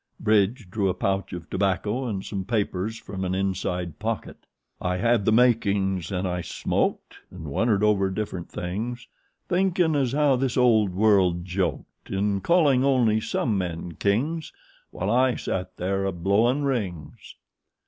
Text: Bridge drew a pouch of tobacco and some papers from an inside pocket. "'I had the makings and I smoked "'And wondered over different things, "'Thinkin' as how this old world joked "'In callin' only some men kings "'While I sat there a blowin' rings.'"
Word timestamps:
Bridge 0.19 0.67
drew 0.71 0.89
a 0.89 0.95
pouch 0.95 1.31
of 1.31 1.47
tobacco 1.51 2.07
and 2.07 2.25
some 2.25 2.43
papers 2.43 2.97
from 2.97 3.23
an 3.23 3.35
inside 3.35 3.99
pocket. 3.99 4.47
"'I 4.81 4.97
had 4.97 5.25
the 5.25 5.31
makings 5.31 6.11
and 6.11 6.27
I 6.27 6.41
smoked 6.41 7.17
"'And 7.29 7.43
wondered 7.45 7.83
over 7.83 8.09
different 8.09 8.49
things, 8.49 9.05
"'Thinkin' 9.47 9.95
as 9.95 10.13
how 10.13 10.37
this 10.37 10.57
old 10.57 10.91
world 10.91 11.45
joked 11.45 12.09
"'In 12.09 12.41
callin' 12.41 12.83
only 12.83 13.21
some 13.21 13.55
men 13.59 13.91
kings 13.91 14.51
"'While 14.89 15.11
I 15.11 15.35
sat 15.35 15.77
there 15.77 16.05
a 16.05 16.11
blowin' 16.11 16.63
rings.'" 16.63 17.35